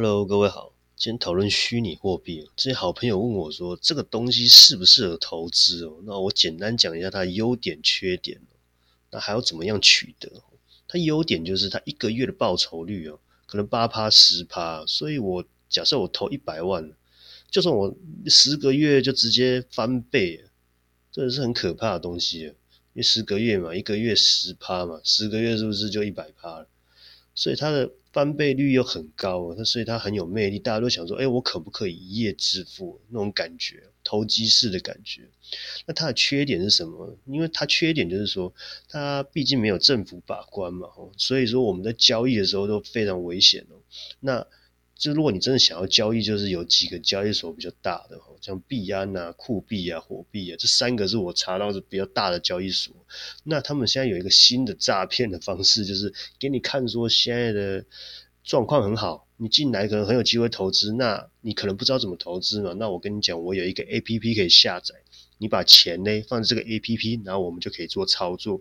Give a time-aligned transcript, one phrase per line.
[0.00, 2.48] Hello，各位好，今天讨论虚拟货币。
[2.54, 5.98] 之前好朋友问我说，这个东西适不适合投资哦？
[6.04, 8.40] 那我简单讲一下它的优点、缺点。
[9.10, 10.30] 那还要怎么样取得？
[10.86, 14.86] 它优点就是它一个月的报酬率哦，可能八趴、十趴。
[14.86, 16.92] 所以我假设我投一百万，
[17.50, 17.92] 就算我
[18.26, 20.44] 十个月就直接翻倍，
[21.10, 22.42] 这的是很可怕的东西。
[22.42, 22.54] 因
[22.94, 26.68] 为十个月嘛，一个月十趴嘛，十个月是不是就一百趴了？
[27.34, 33.00] 所以它的翻倍率又很高，那所以它很有魅力，大家都想说，哎，我可不可以一夜致富？
[33.10, 35.22] 那种感觉，投机式的感觉。
[35.86, 37.16] 那它的缺点是什么？
[37.26, 38.52] 因为它缺点就是说，
[38.88, 43.78] 它毕竟没有政府把关嘛，所以说我们在交易的时候都非常危险哦。
[44.18, 44.44] 那
[44.98, 52.92] 就如果你真的想要交易，就是有几个交易所比较大的，像币安啊、酷币啊、火币啊，这三个是我查到是比较大的交易所。
[53.44, 57.84] 那他们现在有一个新的诈骗的方式，就是给你看说现在的
[58.42, 62.72] 状况很好，你进来可能很有机会投资，那你可能不知道怎么投资嘛。
[62.72, 64.96] 那我跟你讲，我有一个 A P P 可以下载，
[65.38, 68.60] 你把钱呢放在这个 A P P，然后我们就可以做操作。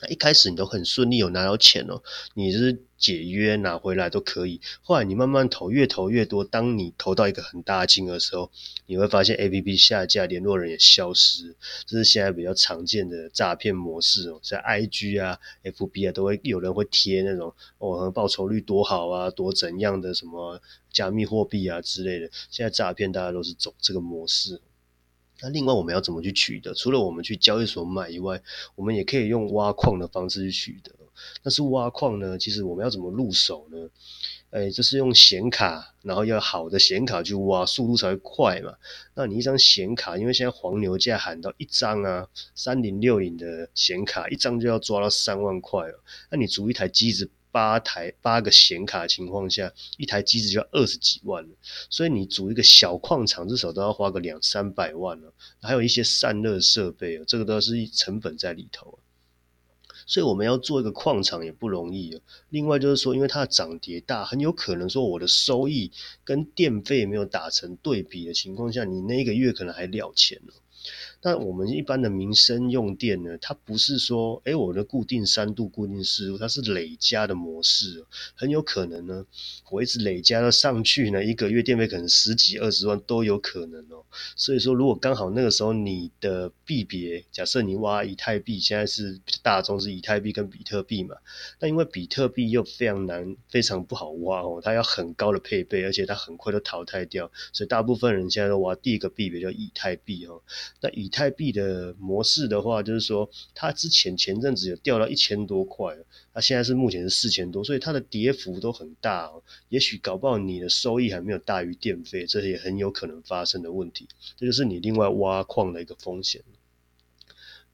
[0.00, 2.02] 那一开始你都很顺利，有拿到钱哦，
[2.34, 4.60] 你是解约拿回来都可以。
[4.82, 6.44] 后来你慢慢投，越投越多。
[6.44, 8.50] 当你投到一个很大的金额的时候，
[8.86, 11.54] 你会发现 A P P 下架，联络人也消失。
[11.86, 22.28] 这是现在比较常见的诈骗模式哦，在 I G 啊、F B 啊都会有人会贴那种哦，报酬率多好啊，多怎样的什么加密货币啊之类的。
[22.50, 24.60] 现在诈骗大家都是走这个模式。
[25.44, 26.72] 那另外我们要怎么去取得？
[26.72, 28.40] 除了我们去交易所买以外，
[28.74, 30.90] 我们也可以用挖矿的方式去取得。
[31.42, 33.90] 但是挖矿呢，其实我们要怎么入手呢？
[34.48, 38.72] 哎，就是用显卡，然后要好的显卡去挖，速度才会快嘛。
[39.14, 46.02] 那你一张显卡，因为现在黄牛价喊到一张啊，三零六零的显卡一张就要抓到三万块了。
[46.30, 47.28] 那你租一台机子。
[47.54, 51.50] 八台八个显卡情况下，一台机子就要二十几万了，
[51.88, 55.32] 所以你组一个小矿场至少都要花个两三百万了，
[55.62, 58.98] 还有一些散热设备这个都是成本在里头。
[60.04, 62.20] 所以我们要做一个矿场也不容易
[62.50, 65.92] 另外就是说，因为它的涨跌大，很有可能说我的收益
[66.24, 70.54] 跟电费没有打成对比的情况下，你那一个月可能还了钱了。
[71.24, 78.04] 但我们一般的民生用电呢，它不是说，哎，我的固定三度、固定四度，它是累加的模式，
[78.34, 79.24] 很有可能呢，
[79.70, 84.04] 我一直累加到上去呢，一个月电费可能十几二十万都有可能哦。
[84.36, 91.16] 所以说，如果刚好那个时候你的币别，假设你挖以太币，现在是大宗是以太币跟比特币嘛，
[91.58, 100.42] 那因为比特币又非常难、非常不好挖哦，它要很高的配备，而且它很快都淘汰掉，所以大部分人现在都挖第一个币别叫以太币哦。
[100.82, 105.96] 那以太币的模式的话，就是说它之前前阵子有掉到一千多块，
[106.32, 109.42] 它现在是目前是四千多，所以它的跌幅都很大哦。
[109.68, 114.08] 也许搞不好你的收益还没有大于电费，这也很有可能发生的问题。
[114.36, 116.42] 这就是你另外挖矿的一个风险。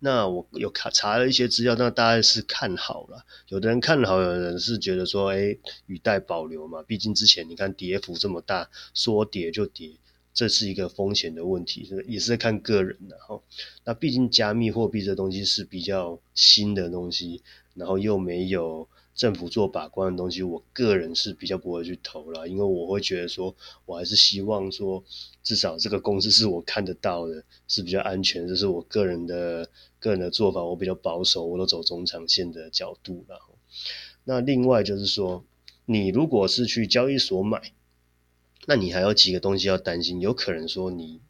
[0.02, 3.26] 那我有查查了一些资料，那大概是看好了。
[3.48, 6.82] 有的人看好，有的人是觉得说，哎，语带保留嘛。
[6.82, 9.92] 毕竟之前你看跌幅这么大，说跌就跌。
[10.32, 13.40] 这是一个风险的问题，是也是在看个人的哈。
[13.84, 17.42] 那毕竟加密货币这东西是比较新的东西，
[17.74, 23.54] 然后又没有政府做把关的东西，我个人是比较不会去投了，因为我会觉得说，
[23.84, 25.02] 我还是希望说，
[25.42, 33.38] 至少这个公司是我看得到的，是比较安全，这是我个人的个人的做法，我比较保守，我都走中长线的角度了。
[34.24, 35.44] 那另外就是说，
[35.86, 37.72] 你如果是去交易所买。
[38.70, 40.20] 那你还有几个东西要担心？
[40.20, 41.20] 有可能说你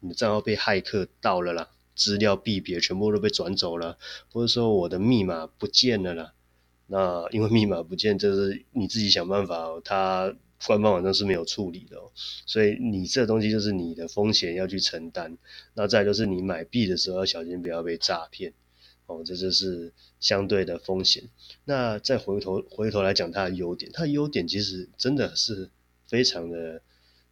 [0.00, 3.98] 你的账号被骇客盗了啦，资料币别全部都被转走了，
[4.32, 6.32] 或者说我的密码不见了啦。
[6.86, 10.34] 那因为密码不见，这是你自己想办法，它
[10.66, 12.10] 官方网站是没有处理的哦，
[12.46, 15.36] 所以你这东西就是你的风险要去承担。
[15.74, 18.54] 那再就是你买币的时候要小心不要被诈骗
[19.04, 21.24] 哦，这就是相对的风险。
[21.66, 25.68] 那再回头回头来讲它的优点，它的优点其实真的是。
[26.08, 26.82] 非常的，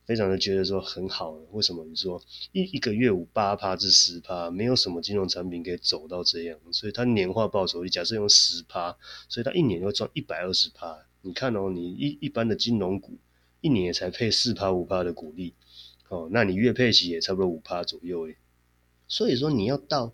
[0.07, 1.33] 非常的觉得说很好。
[1.53, 1.85] 为什么？
[1.85, 2.23] 你说
[2.53, 8.97] 一一个月五八趴至十趴，没有什么金融产品可以走到这样，所以它年化报酬率假设用十趴，
[9.29, 11.07] 所以它一年要赚一百二十趴。
[11.23, 13.19] 你看哦，你一一般的金融股
[13.61, 15.55] 一年才配四趴五趴的股利，
[16.09, 18.37] 哦，那你月配息也差不多五趴左右诶。
[19.09, 20.13] 所以说你要到。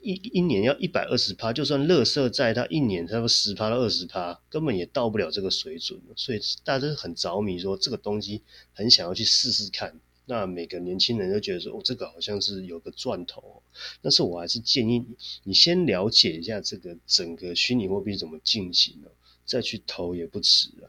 [0.00, 6.00] 一一年要一百二十趴，就算乐色债，它一年差不多十趴到二十趴，根本也到不了这个水准。
[6.16, 8.42] 所以大家都很着迷，说这个东西
[8.72, 9.98] 很想要去试试看。
[10.24, 13.62] 那每个年轻人都觉得说，哦，这个好像是有个赚头。
[14.00, 15.06] 但是我还是建议你，
[15.44, 19.10] 你先了解一下这个整个虚拟货币怎么进行的，
[19.44, 20.86] 再去投也不迟啊。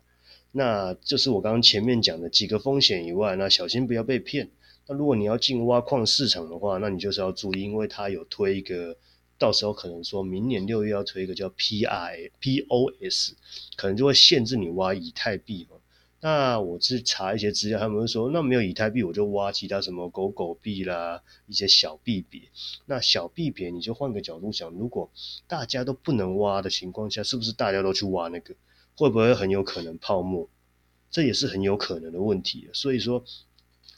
[0.52, 4.52] 那就是我刚刚前面讲的几个风险以外，那小心不要被骗。
[4.86, 8.98] 那如果你要进挖矿市场的话，那你就是要注意，因为它有推一个，
[9.38, 13.36] 到时候可能说明年六月要推一个叫 P I P O S，
[13.78, 15.78] 可能就会限制你挖以太币嘛。
[16.20, 22.42] 那我去查一些资料，他们会说，那没有以太币，我就挖其他什么狗狗币啦，一些小币别。
[22.86, 25.10] 那小币别，你就换个角度想，如果
[25.48, 28.54] 大家都不能挖的情况下，是不是大家都去挖那个？
[28.96, 30.50] 会不会很有可能泡沫？
[31.10, 32.68] 这也是很有可能的问题。
[32.74, 33.24] 所以说。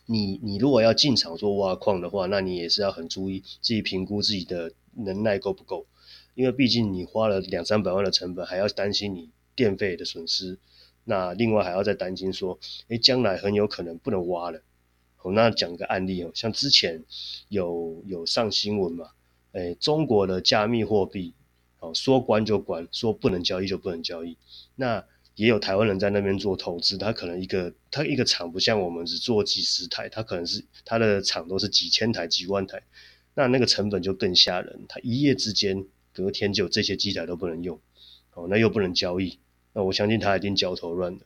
[0.08, 5.88] 你你如果要进场做挖矿的话，那你也是要很注意自己评估自己的能耐够不够，
[6.36, 10.60] 因为毕竟你花了两三百万的成本，还要担心你电费的损失，
[11.04, 12.60] 那另外还要再担心说，
[12.90, 14.62] 诶，将来很有可能不能挖了。
[15.22, 17.04] 哦，那讲个案例哦，像之前
[17.50, 19.10] 有有上新闻嘛，
[19.54, 21.34] 诶，中国的加密货币，
[21.80, 24.38] 哦，说关就关，说不能交易就不能交易，
[24.76, 25.04] 那。
[25.36, 32.82] 也有台湾人在那边做投资，他可能一个他一个厂不像我们只做几十台，他可能是他的厂都是几千台、几万台，
[33.34, 34.86] 那那个成本就更吓人。
[34.88, 37.78] 他一夜之间隔天就这些机台都不能用，
[38.34, 39.38] 哦，那又不能交易，
[39.74, 41.20] 那我相信他一定焦头烂额。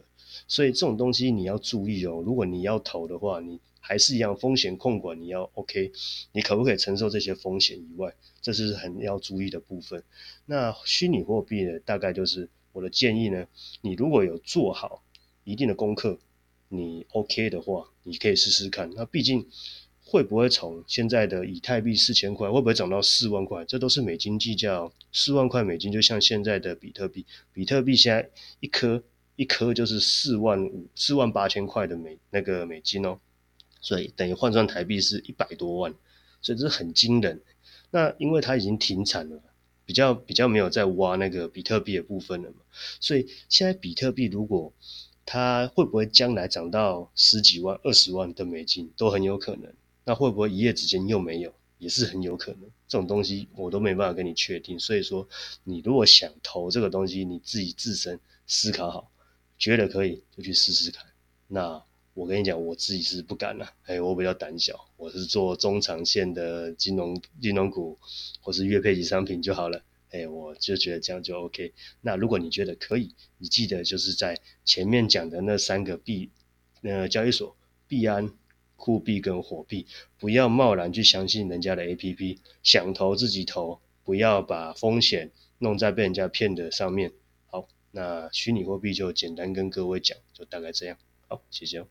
[0.48, 2.24] 所以这种东西你要注意哦。
[2.26, 5.92] 如果你要投的话，你还是一样风险控管，你要 OK，
[6.32, 10.04] 你可不可以承受这些风险以外，这是很要注意的部分。
[10.48, 12.50] 那虚拟货币呢，大概就是。
[12.72, 13.48] 我的建议呢，
[13.82, 15.04] 你如果有做好
[15.44, 16.20] 一定的功课，
[16.68, 18.92] 你 OK 的话，你可以试试看。
[18.96, 19.48] 那毕竟
[20.06, 23.66] 会不会从现在的以太币四千块，会不会涨到四万块？
[23.66, 24.92] 这都是美金计价。
[25.12, 28.30] 四万块美金就像现在的比特币，比特币现在
[28.60, 29.04] 一颗
[29.36, 33.20] 一颗就是四万五、四万八千块的美那个美金哦，
[33.82, 35.94] 所以等于换算台币是一百多万，
[36.42, 37.42] 所以这是很惊人。
[37.90, 39.42] 那因为它已经停产了。
[39.90, 42.58] 比较比较没有在挖那个比特币的部分了嘛，
[43.00, 44.72] 所以现在比特币如果
[45.26, 49.74] 它会不会将来涨到十几万、二十万的美金都很有可能，
[50.06, 52.70] 那会不会一夜之间又没有，也是很有可能。
[52.88, 55.28] 这种东西我都没办法跟你确定，所以说
[55.64, 59.12] 你如果想投这个东西，你自己自身思考好，
[59.58, 61.04] 觉得可以就去试试看。
[61.48, 61.84] 那。
[62.14, 67.98] 我跟你讲，我自己是不敢了，哎，我比较胆小，我是做中长线的金融金融股，
[68.42, 71.74] 或是月配级商品就好了，哎，我就觉得这样就 OK。
[72.02, 76.30] 那如果你觉得可以，你记得就是在前面讲的那三个币，
[76.82, 77.56] 呃，交易所
[77.88, 78.34] 币安、
[78.76, 79.86] 酷币跟火币，
[80.18, 87.14] 不要贸然去相信人家的 APP，想投自己投，不要把风险弄在被人家骗的上面。
[87.46, 90.98] 好，那虚拟货币就简单跟各位讲，就大概这样。
[91.30, 91.86] 好，谢谢。